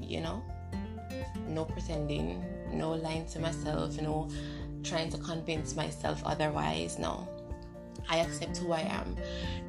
you 0.00 0.20
know? 0.20 0.42
No 1.48 1.64
pretending 1.64 2.42
no 2.72 2.92
lying 2.92 3.26
to 3.26 3.38
myself 3.38 4.00
no 4.00 4.28
trying 4.82 5.10
to 5.10 5.18
convince 5.18 5.74
myself 5.74 6.22
otherwise 6.24 6.98
no 6.98 7.28
I 8.08 8.18
accept 8.18 8.56
who 8.58 8.72
I 8.72 8.80
am, 8.80 9.16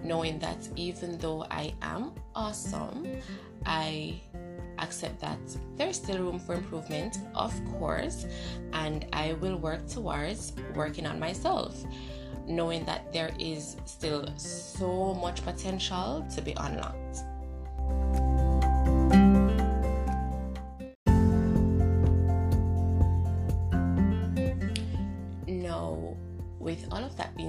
knowing 0.04 0.40
that 0.40 0.68
even 0.76 1.18
though 1.18 1.46
I 1.52 1.74
am 1.82 2.14
awesome, 2.36 3.06
I 3.66 4.22
accept 4.78 5.20
that 5.20 5.40
there's 5.76 5.98
still 5.98 6.20
room 6.20 6.40
for 6.40 6.56
improvement, 6.56 7.18
of 7.36 7.54
course, 7.78 8.26
and 8.74 9.06
I 9.12 9.34
will 9.34 9.58
work 9.58 9.88
towards 9.88 10.54
working 10.74 11.06
on 11.06 11.20
myself, 11.20 11.84
knowing 12.48 12.86
that 12.86 13.12
there 13.12 13.32
is 13.40 13.76
still 13.86 14.26
so 14.38 15.14
much 15.16 15.44
potential 15.44 16.26
to 16.34 16.42
be 16.42 16.54
unlocked. 16.58 16.99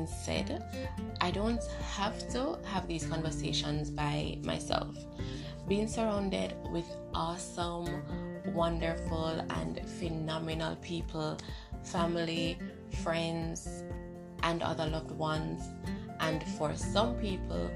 Being 0.01 0.07
said, 0.07 0.65
I 1.21 1.31
don't 1.31 1.63
have 1.95 2.17
to 2.31 2.59
have 2.65 2.87
these 2.87 3.07
conversations 3.07 3.91
by 3.91 4.39
myself. 4.43 4.97
Being 5.69 5.89
surrounded 5.89 6.55
with 6.73 6.87
awesome, 7.15 8.03
wonderful, 8.55 9.45
and 9.51 9.81
phenomenal 9.99 10.77
people, 10.77 11.39
family, 11.85 12.59
friends, 13.03 13.85
and 14.43 14.63
other 14.63 14.87
loved 14.87 15.11
ones, 15.11 15.63
and 16.21 16.43
for 16.59 16.75
some 16.75 17.17
people, 17.17 17.71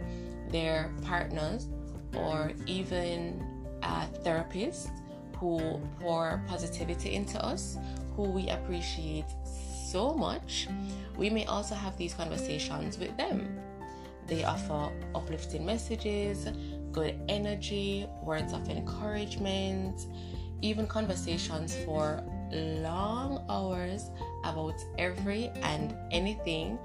their 0.49 0.91
partners 1.03 1.69
or 2.17 2.53
even 2.67 3.45
uh, 3.83 4.07
a 4.11 4.19
therapist 4.21 4.89
who 5.37 5.81
pour 6.01 6.43
positivity 6.47 7.15
into 7.15 7.43
us, 7.45 7.77
who 8.17 8.23
we 8.23 8.49
appreciate 8.49 9.27
so 9.95 10.13
much, 10.13 10.67
we 11.17 11.31
may 11.31 11.47
also 11.47 11.77
have 11.77 11.97
these 11.97 12.15
conversations 12.15 12.99
with 12.99 13.17
them. 13.17 13.39
They 14.27 14.43
offer 14.43 14.91
uplifting 15.15 15.65
messages, 15.65 16.49
good 16.91 17.15
energy, 17.29 18.09
words 18.25 18.53
of 18.53 18.69
encouragement, 18.69 19.97
even 20.63 20.89
conversations 20.89 21.77
for 21.85 22.25
long 22.51 23.45
hours 23.49 24.11
about 24.43 24.75
every 24.99 25.53
and 25.63 25.95
anything, 26.11 26.77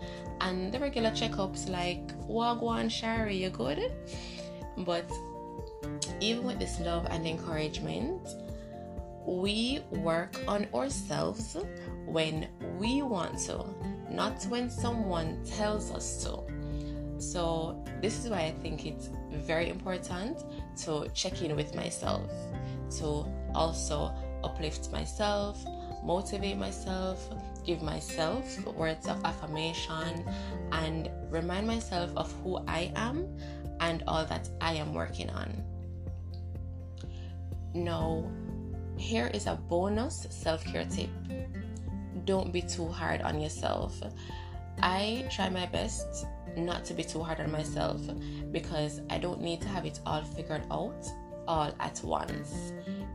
and 0.41 0.72
the 0.72 0.78
regular 0.78 1.10
checkups 1.10 1.67
like 1.67 2.06
Wagwan 2.28 2.91
Shari, 2.91 3.38
you 3.38 3.50
good? 3.50 3.91
But 4.78 5.10
even 6.19 6.43
with 6.45 6.60
this 6.60 6.80
love 6.80 7.08
and 7.10 7.26
encouragement, 7.26 8.22
we 9.26 9.82
work 9.91 10.39
on 10.48 10.67
ourselves 10.74 11.58
when 12.12 12.48
we 12.78 13.02
want 13.02 13.38
to, 13.39 13.63
not 14.10 14.43
when 14.45 14.69
someone 14.69 15.43
tells 15.45 15.91
us 15.91 16.24
to. 16.24 16.41
So, 17.22 17.84
this 18.02 18.24
is 18.24 18.30
why 18.30 18.41
I 18.41 18.52
think 18.62 18.86
it's 18.86 19.10
very 19.32 19.69
important 19.69 20.39
to 20.84 21.08
check 21.13 21.41
in 21.41 21.56
with 21.56 21.76
myself, 21.76 22.32
to 22.98 23.26
also 23.54 24.13
uplift 24.43 24.91
myself, 24.91 25.63
motivate 26.04 26.58
myself, 26.58 27.30
give 27.65 27.82
myself 27.82 28.65
words 28.65 29.08
of 29.08 29.24
affirmation, 29.26 30.26
and 30.72 31.10
remind 31.30 31.67
myself 31.67 32.10
of 32.15 32.32
who 32.41 32.58
I 32.67 32.91
am 32.95 33.28
and 33.82 34.04
all 34.08 34.26
that 34.26 34.50
I 34.62 34.74
am 34.74 34.93
working 34.93 35.30
on. 35.30 35.63
Now, 37.74 38.24
here 38.98 39.30
is 39.34 39.45
a 39.45 39.56
bonus 39.56 40.26
self 40.30 40.63
care 40.65 40.86
tip 40.86 41.10
don't 42.29 42.53
be 42.53 42.61
too 42.61 42.87
hard 42.87 43.23
on 43.23 43.41
yourself. 43.41 43.99
I 44.83 45.25
try 45.31 45.49
my 45.49 45.65
best 45.65 46.27
not 46.55 46.85
to 46.85 46.93
be 46.93 47.03
too 47.03 47.23
hard 47.23 47.39
on 47.39 47.51
myself 47.51 47.99
because 48.51 49.01
I 49.09 49.17
don't 49.17 49.41
need 49.41 49.61
to 49.61 49.67
have 49.67 49.83
it 49.83 49.99
all 50.05 50.21
figured 50.21 50.61
out 50.69 51.03
all 51.47 51.73
at 51.79 51.99
once. 52.03 52.71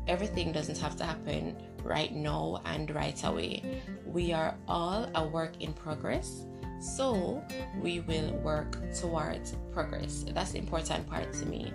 Everything 0.08 0.50
doesn't 0.50 0.78
have 0.78 0.96
to 0.96 1.04
happen 1.04 1.56
right 1.84 2.12
now 2.12 2.60
and 2.64 2.90
right 2.90 3.22
away. 3.24 3.80
We 4.04 4.32
are 4.32 4.56
all 4.66 5.08
a 5.14 5.24
work 5.24 5.62
in 5.62 5.72
progress, 5.74 6.44
so 6.80 7.40
we 7.80 8.00
will 8.00 8.32
work 8.38 8.76
towards 9.00 9.54
progress. 9.72 10.24
That's 10.28 10.50
the 10.50 10.58
important 10.58 11.08
part 11.08 11.32
to 11.34 11.46
me. 11.46 11.72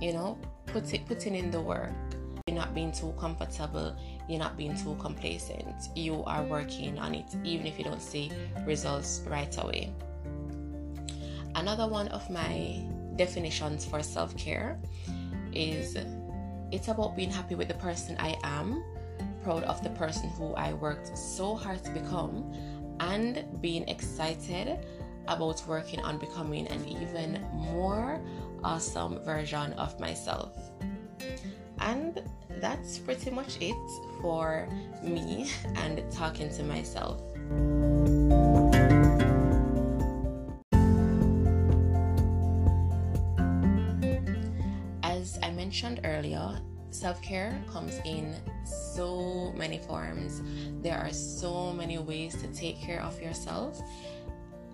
You 0.00 0.14
know, 0.14 0.38
put 0.64 0.94
it, 0.94 1.04
putting 1.06 1.34
in 1.34 1.50
the 1.50 1.60
work. 1.60 1.92
Not 2.48 2.74
being 2.74 2.90
too 2.90 3.14
comfortable 3.20 3.94
you're 4.30 4.38
not 4.38 4.56
being 4.56 4.76
too 4.76 4.96
complacent. 5.00 5.88
You 5.96 6.22
are 6.24 6.44
working 6.44 6.98
on 7.00 7.14
it, 7.16 7.26
even 7.42 7.66
if 7.66 7.76
you 7.78 7.84
don't 7.84 8.00
see 8.00 8.30
results 8.64 9.22
right 9.26 9.52
away. 9.58 9.92
Another 11.56 11.88
one 11.88 12.06
of 12.08 12.30
my 12.30 12.80
definitions 13.16 13.84
for 13.84 14.02
self 14.02 14.36
care 14.36 14.78
is 15.52 15.96
it's 16.70 16.86
about 16.86 17.16
being 17.16 17.30
happy 17.30 17.56
with 17.56 17.66
the 17.66 17.74
person 17.74 18.16
I 18.20 18.38
am, 18.44 18.84
proud 19.42 19.64
of 19.64 19.82
the 19.82 19.90
person 19.90 20.28
who 20.30 20.54
I 20.54 20.74
worked 20.74 21.18
so 21.18 21.56
hard 21.56 21.82
to 21.84 21.90
become, 21.90 22.54
and 23.00 23.44
being 23.60 23.88
excited 23.88 24.86
about 25.26 25.60
working 25.66 26.00
on 26.00 26.18
becoming 26.18 26.68
an 26.68 26.86
even 26.86 27.44
more 27.52 28.20
awesome 28.62 29.18
version 29.24 29.72
of 29.72 29.98
myself. 29.98 30.56
And 31.80 32.22
that's 32.60 32.98
pretty 32.98 33.30
much 33.30 33.58
it 33.60 33.74
for 34.20 34.68
me 35.02 35.50
and 35.76 36.02
talking 36.12 36.50
to 36.50 36.62
myself. 36.62 37.20
As 45.02 45.38
I 45.42 45.50
mentioned 45.50 46.00
earlier, 46.04 46.60
self 46.90 47.20
care 47.22 47.58
comes 47.72 47.98
in 48.04 48.34
so 48.64 49.52
many 49.56 49.78
forms. 49.78 50.42
There 50.82 50.98
are 50.98 51.12
so 51.12 51.72
many 51.72 51.98
ways 51.98 52.34
to 52.42 52.48
take 52.48 52.80
care 52.80 53.02
of 53.02 53.20
yourself, 53.20 53.80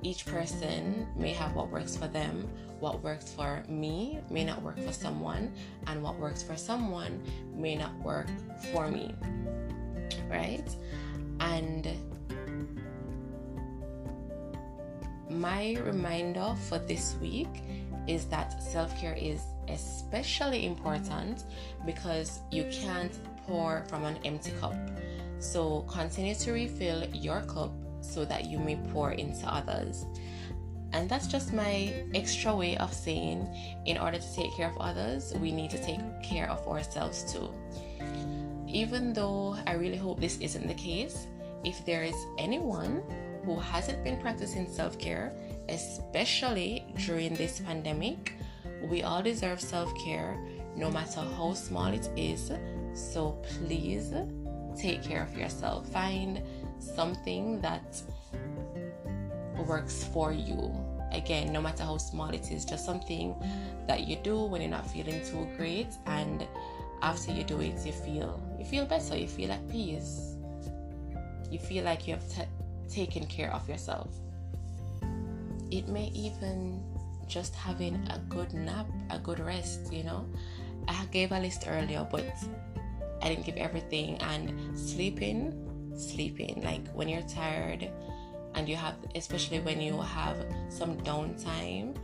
each 0.02 0.26
person 0.26 1.06
may 1.16 1.32
have 1.32 1.54
what 1.54 1.70
works 1.70 1.96
for 1.96 2.06
them. 2.06 2.48
What 2.80 3.02
works 3.02 3.32
for 3.32 3.62
me 3.68 4.20
may 4.30 4.44
not 4.44 4.62
work 4.62 4.78
for 4.78 4.92
someone, 4.92 5.52
and 5.86 6.02
what 6.02 6.18
works 6.18 6.42
for 6.42 6.56
someone 6.56 7.22
may 7.54 7.74
not 7.74 7.94
work 8.00 8.28
for 8.72 8.88
me. 8.88 9.14
Right? 10.28 10.68
And 11.40 11.88
my 15.30 15.76
reminder 15.84 16.54
for 16.68 16.78
this 16.78 17.16
week 17.20 17.48
is 18.06 18.26
that 18.26 18.62
self 18.62 18.96
care 19.00 19.14
is 19.14 19.40
especially 19.68 20.66
important 20.66 21.44
because 21.84 22.40
you 22.52 22.64
can't 22.70 23.18
pour 23.46 23.84
from 23.88 24.04
an 24.04 24.18
empty 24.24 24.52
cup. 24.60 24.76
So 25.38 25.84
continue 25.88 26.34
to 26.36 26.52
refill 26.52 27.04
your 27.12 27.42
cup 27.42 27.72
so 28.00 28.24
that 28.24 28.46
you 28.46 28.58
may 28.58 28.76
pour 28.92 29.12
into 29.12 29.46
others. 29.46 30.04
And 30.92 31.08
that's 31.08 31.26
just 31.26 31.52
my 31.52 31.92
extra 32.14 32.54
way 32.54 32.76
of 32.78 32.92
saying, 32.92 33.46
in 33.84 33.98
order 33.98 34.18
to 34.18 34.34
take 34.34 34.52
care 34.56 34.70
of 34.70 34.78
others, 34.78 35.34
we 35.40 35.52
need 35.52 35.70
to 35.70 35.82
take 35.82 36.00
care 36.22 36.48
of 36.48 36.66
ourselves 36.66 37.30
too. 37.32 37.50
Even 38.68 39.12
though 39.12 39.56
I 39.66 39.72
really 39.72 39.96
hope 39.96 40.20
this 40.20 40.38
isn't 40.38 40.66
the 40.66 40.74
case, 40.74 41.26
if 41.64 41.84
there 41.84 42.02
is 42.02 42.16
anyone 42.38 43.02
who 43.44 43.58
hasn't 43.58 44.02
been 44.04 44.18
practicing 44.20 44.68
self 44.70 44.98
care, 44.98 45.32
especially 45.68 46.84
during 47.04 47.34
this 47.34 47.60
pandemic, 47.60 48.34
we 48.88 49.02
all 49.02 49.22
deserve 49.22 49.60
self 49.60 49.92
care 50.04 50.38
no 50.76 50.90
matter 50.90 51.20
how 51.20 51.54
small 51.54 51.86
it 51.86 52.08
is. 52.16 52.52
So 52.94 53.42
please 53.42 54.12
take 54.76 55.02
care 55.02 55.22
of 55.22 55.36
yourself. 55.36 55.88
Find 55.88 56.42
something 56.94 57.60
that 57.60 58.00
works 59.66 60.04
for 60.04 60.32
you. 60.32 60.74
Again, 61.12 61.52
no 61.52 61.60
matter 61.60 61.84
how 61.84 61.98
small 61.98 62.30
it 62.30 62.50
is, 62.50 62.64
just 62.64 62.84
something 62.84 63.34
that 63.86 64.06
you 64.06 64.16
do 64.16 64.44
when 64.44 64.60
you're 64.60 64.70
not 64.70 64.86
feeling 64.90 65.24
too 65.24 65.48
great 65.56 65.88
and 66.06 66.46
after 67.02 67.30
you 67.32 67.44
do 67.44 67.60
it 67.60 67.86
you 67.86 67.92
feel 67.92 68.40
you 68.58 68.64
feel 68.64 68.84
better, 68.86 69.16
you 69.16 69.28
feel 69.28 69.52
at 69.52 69.68
peace. 69.68 70.36
You 71.50 71.58
feel 71.58 71.84
like 71.84 72.08
you 72.08 72.14
have 72.14 72.28
t- 72.28 72.42
taken 72.88 73.26
care 73.26 73.52
of 73.52 73.68
yourself. 73.68 74.08
It 75.70 75.88
may 75.88 76.08
even 76.14 76.82
just 77.28 77.54
having 77.54 77.94
a 78.10 78.18
good 78.28 78.52
nap, 78.54 78.86
a 79.10 79.18
good 79.18 79.40
rest, 79.40 79.92
you 79.92 80.04
know. 80.04 80.26
I 80.88 81.04
gave 81.12 81.32
a 81.32 81.38
list 81.38 81.64
earlier, 81.66 82.06
but 82.10 82.24
I 83.22 83.28
didn't 83.28 83.44
give 83.44 83.56
everything. 83.56 84.16
And 84.18 84.78
sleeping, 84.78 85.65
sleeping, 85.96 86.62
like 86.64 86.86
when 86.94 87.08
you're 87.08 87.22
tired 87.22 87.90
and 88.54 88.68
you 88.68 88.76
have, 88.76 88.94
especially 89.14 89.60
when 89.60 89.80
you 89.80 90.00
have 90.00 90.36
some 90.68 90.96
downtime, 90.98 91.96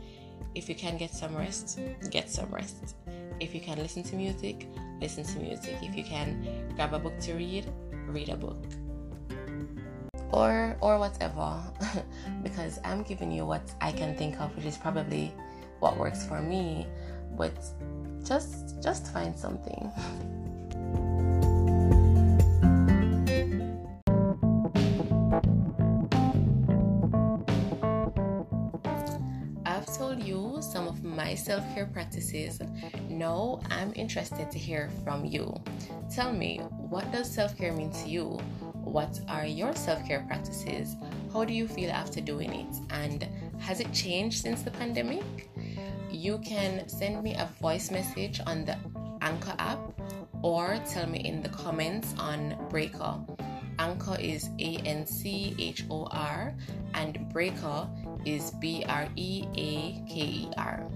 if 0.55 0.69
you 0.69 0.75
can 0.75 0.97
get 0.97 1.11
some 1.11 1.35
rest, 1.35 1.79
get 2.11 2.29
some 2.29 2.49
rest. 2.51 2.95
If 3.39 3.55
you 3.55 3.61
can 3.61 3.77
listen 3.79 4.03
to 4.03 4.15
music, 4.15 4.67
listen 5.01 5.23
to 5.23 5.39
music. 5.39 5.77
If 5.81 5.95
you 5.95 6.03
can 6.03 6.45
grab 6.75 6.93
a 6.93 6.99
book 6.99 7.19
to 7.21 7.33
read, 7.33 7.65
read 8.07 8.29
a 8.29 8.37
book. 8.37 8.63
Or 10.31 10.77
or 10.81 10.99
whatever. 10.99 11.61
because 12.43 12.79
I'm 12.83 13.03
giving 13.03 13.31
you 13.31 13.45
what 13.45 13.71
I 13.81 13.91
can 13.91 14.15
think 14.15 14.39
of, 14.39 14.55
which 14.55 14.65
is 14.65 14.77
probably 14.77 15.33
what 15.79 15.97
works 15.97 16.25
for 16.25 16.41
me. 16.41 16.87
But 17.35 17.53
just 18.23 18.81
just 18.81 19.11
find 19.11 19.37
something. 19.37 19.91
self 31.43 31.63
care 31.75 31.85
practices. 31.85 32.61
No, 33.09 33.61
I'm 33.69 33.91
interested 33.95 34.49
to 34.49 34.57
hear 34.57 34.89
from 35.03 35.25
you. 35.25 35.53
Tell 36.13 36.31
me, 36.31 36.59
what 36.89 37.11
does 37.11 37.29
self 37.29 37.57
care 37.57 37.73
mean 37.73 37.91
to 37.91 38.09
you? 38.09 38.39
What 38.83 39.19
are 39.27 39.45
your 39.45 39.75
self 39.75 40.05
care 40.07 40.23
practices? 40.27 40.95
How 41.33 41.43
do 41.43 41.53
you 41.53 41.67
feel 41.67 41.91
after 41.91 42.21
doing 42.21 42.53
it? 42.53 42.75
And 42.89 43.27
has 43.59 43.79
it 43.79 43.91
changed 43.91 44.41
since 44.41 44.61
the 44.61 44.71
pandemic? 44.71 45.49
You 46.11 46.37
can 46.39 46.87
send 46.87 47.23
me 47.23 47.33
a 47.33 47.49
voice 47.59 47.91
message 47.91 48.39
on 48.45 48.65
the 48.65 48.77
Anchor 49.21 49.55
app 49.57 49.79
or 50.41 50.79
tell 50.89 51.07
me 51.07 51.19
in 51.19 51.41
the 51.41 51.49
comments 51.49 52.13
on 52.19 52.55
Breaker. 52.69 53.15
Anchor 53.79 54.17
is 54.19 54.49
A 54.59 54.77
N 54.85 55.05
C 55.05 55.55
H 55.57 55.85
O 55.89 56.05
R 56.11 56.53
and 56.93 57.29
Breaker 57.33 57.87
is 58.25 58.51
B 58.61 58.85
R 58.87 59.07
E 59.15 59.45
A 59.55 60.03
K 60.07 60.21
E 60.21 60.49
R. 60.57 60.87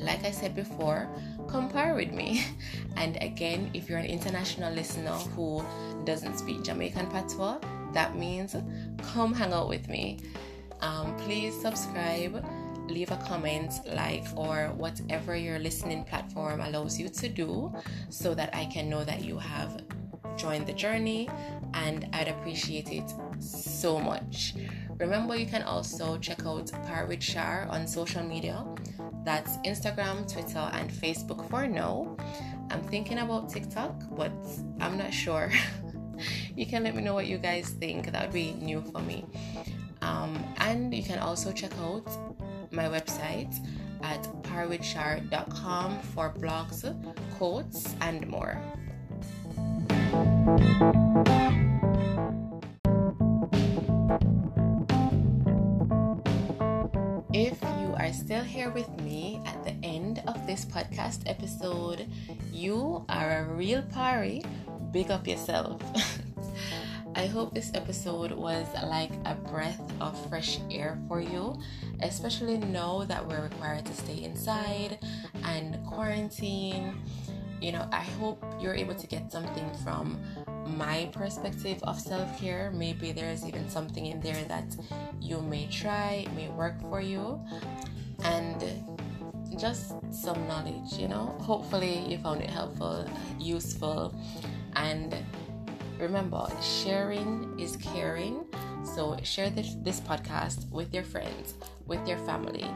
Like 0.00 0.24
I 0.24 0.30
said 0.30 0.54
before, 0.54 1.08
come 1.48 1.68
par 1.68 1.94
with 1.94 2.12
me. 2.12 2.44
And 2.96 3.16
again, 3.22 3.70
if 3.72 3.88
you're 3.88 3.98
an 3.98 4.06
international 4.06 4.72
listener 4.74 5.12
who 5.34 5.64
doesn't 6.04 6.38
speak 6.38 6.62
Jamaican 6.62 7.06
patois, 7.06 7.58
that 7.92 8.16
means 8.16 8.56
come 9.02 9.32
hang 9.32 9.52
out 9.52 9.68
with 9.68 9.88
me. 9.88 10.18
Um, 10.80 11.16
please 11.18 11.58
subscribe, 11.60 12.44
leave 12.88 13.10
a 13.10 13.16
comment, 13.16 13.72
like, 13.94 14.24
or 14.36 14.72
whatever 14.76 15.36
your 15.36 15.58
listening 15.58 16.04
platform 16.04 16.60
allows 16.60 16.98
you 16.98 17.08
to 17.08 17.28
do 17.28 17.72
so 18.08 18.34
that 18.34 18.54
I 18.54 18.66
can 18.66 18.88
know 18.88 19.04
that 19.04 19.24
you 19.24 19.38
have 19.38 19.82
joined 20.36 20.66
the 20.66 20.72
journey 20.72 21.28
and 21.74 22.08
I'd 22.12 22.28
appreciate 22.28 22.90
it 22.92 23.12
so 23.38 23.98
much. 23.98 24.54
Remember, 24.98 25.36
you 25.36 25.46
can 25.46 25.62
also 25.62 26.18
check 26.18 26.44
out 26.44 26.70
Par 26.86 27.06
with 27.06 27.22
Shar 27.22 27.66
on 27.70 27.86
social 27.86 28.22
media. 28.22 28.64
That's 29.24 29.56
Instagram, 29.58 30.30
Twitter, 30.32 30.70
and 30.72 30.90
Facebook 30.90 31.48
for 31.50 31.66
now. 31.66 32.16
I'm 32.70 32.82
thinking 32.82 33.18
about 33.18 33.50
TikTok, 33.50 33.94
but 34.16 34.32
I'm 34.80 34.96
not 34.96 35.12
sure. 35.12 35.52
you 36.56 36.66
can 36.66 36.84
let 36.84 36.94
me 36.94 37.02
know 37.02 37.14
what 37.14 37.26
you 37.26 37.38
guys 37.38 37.70
think. 37.70 38.12
That 38.12 38.22
would 38.22 38.32
be 38.32 38.52
new 38.52 38.80
for 38.80 39.00
me. 39.00 39.24
Um, 40.02 40.42
and 40.58 40.94
you 40.94 41.02
can 41.02 41.18
also 41.18 41.52
check 41.52 41.72
out 41.80 42.06
my 42.70 42.84
website 42.84 43.54
at 44.02 44.22
parwithshar.com 44.42 45.98
for 46.14 46.32
blogs, 46.32 46.82
quotes, 47.36 47.94
and 48.00 48.26
more. 48.26 48.58
Here 58.60 58.68
with 58.68 59.00
me 59.00 59.40
at 59.46 59.64
the 59.64 59.72
end 59.82 60.22
of 60.26 60.46
this 60.46 60.66
podcast 60.66 61.22
episode, 61.24 62.06
you 62.52 63.02
are 63.08 63.38
a 63.38 63.44
real 63.44 63.80
party. 63.80 64.44
Big 64.92 65.10
up 65.10 65.26
yourself. 65.26 65.80
I 67.14 67.24
hope 67.24 67.54
this 67.54 67.70
episode 67.72 68.32
was 68.32 68.66
like 68.84 69.12
a 69.24 69.34
breath 69.34 69.80
of 70.02 70.12
fresh 70.28 70.58
air 70.70 70.98
for 71.08 71.22
you, 71.22 71.58
especially 72.02 72.58
now 72.58 73.04
that 73.04 73.26
we're 73.26 73.40
required 73.40 73.86
to 73.86 73.94
stay 73.94 74.24
inside 74.24 74.98
and 75.44 75.82
quarantine. 75.86 77.00
You 77.62 77.72
know, 77.72 77.88
I 77.90 78.02
hope 78.20 78.44
you're 78.60 78.74
able 78.74 78.94
to 78.94 79.06
get 79.06 79.32
something 79.32 79.70
from 79.82 80.20
my 80.76 81.08
perspective 81.12 81.82
of 81.84 81.98
self 81.98 82.38
care. 82.38 82.70
Maybe 82.74 83.12
there's 83.12 83.42
even 83.46 83.70
something 83.70 84.04
in 84.04 84.20
there 84.20 84.44
that 84.48 84.76
you 85.18 85.40
may 85.40 85.66
try, 85.68 86.26
may 86.36 86.50
work 86.50 86.78
for 86.82 87.00
you, 87.00 87.40
and 88.24 88.64
just 89.58 89.94
some 90.10 90.46
knowledge, 90.46 90.94
you 90.94 91.08
know. 91.08 91.36
Hopefully, 91.40 91.98
you 92.08 92.18
found 92.18 92.42
it 92.42 92.50
helpful, 92.50 93.08
useful, 93.38 94.14
and 94.74 95.14
remember, 95.98 96.46
sharing 96.62 97.58
is 97.58 97.76
caring. 97.76 98.44
So, 98.82 99.16
share 99.22 99.50
this, 99.50 99.76
this 99.82 100.00
podcast 100.00 100.70
with 100.70 100.94
your 100.94 101.04
friends, 101.04 101.54
with 101.86 102.06
your 102.08 102.18
family. 102.18 102.66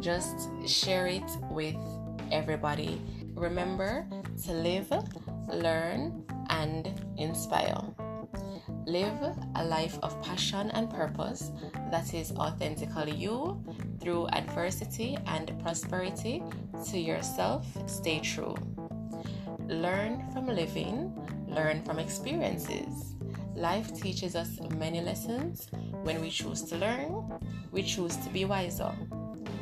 Just 0.00 0.48
share 0.68 1.06
it 1.06 1.24
with 1.50 1.76
everybody. 2.30 3.00
Remember 3.34 4.06
to 4.44 4.52
live, 4.52 4.92
learn, 5.48 6.24
and 6.50 6.88
inspire. 7.16 7.80
Live 8.86 9.16
a 9.54 9.64
life 9.64 9.98
of 10.02 10.20
passion 10.22 10.70
and 10.72 10.90
purpose 10.90 11.50
that 11.90 12.12
is 12.12 12.32
authentically 12.32 13.12
you 13.12 13.64
through 13.98 14.28
adversity 14.28 15.16
and 15.26 15.58
prosperity 15.62 16.42
to 16.90 16.98
yourself. 16.98 17.66
Stay 17.86 18.20
true. 18.20 18.54
Learn 19.68 20.22
from 20.32 20.46
living, 20.46 21.14
learn 21.48 21.82
from 21.82 21.98
experiences. 21.98 23.14
Life 23.54 23.94
teaches 23.94 24.36
us 24.36 24.58
many 24.76 25.00
lessons. 25.00 25.68
When 26.02 26.20
we 26.20 26.28
choose 26.28 26.62
to 26.64 26.76
learn, 26.76 27.32
we 27.72 27.82
choose 27.82 28.16
to 28.18 28.28
be 28.28 28.44
wiser. 28.44 28.92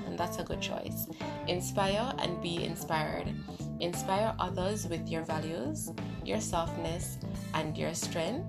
And 0.07 0.19
that's 0.19 0.39
a 0.39 0.45
good 0.45 0.61
choice. 0.61 1.07
Inspire 1.47 2.13
and 2.19 2.43
be 2.43 2.65
inspired. 2.65 3.33
Inspire 3.79 4.35
others 4.41 4.89
with 4.89 5.09
your 5.09 5.23
values, 5.23 5.93
your 6.25 6.41
softness, 6.41 7.19
and 7.55 7.79
your 7.79 7.95
strength. 7.95 8.47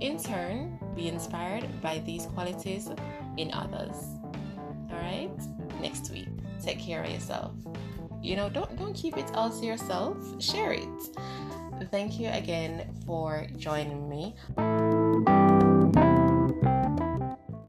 In 0.00 0.16
turn, 0.22 0.78
be 0.94 1.08
inspired 1.08 1.66
by 1.82 1.98
these 2.06 2.26
qualities 2.26 2.88
in 3.36 3.52
others. 3.52 3.96
All 4.90 4.98
right? 4.98 5.30
Next 5.80 6.10
week, 6.10 6.28
take 6.62 6.78
care 6.78 7.02
of 7.02 7.10
yourself. 7.10 7.52
You 8.22 8.36
know, 8.36 8.48
don't 8.48 8.76
don't 8.76 8.94
keep 8.94 9.16
it 9.16 9.30
all 9.34 9.50
to 9.50 9.66
yourself. 9.66 10.16
Share 10.42 10.72
it. 10.72 10.88
Thank 11.90 12.18
you 12.18 12.28
again 12.28 12.92
for 13.06 13.46
joining 13.56 14.08
me. 14.08 14.34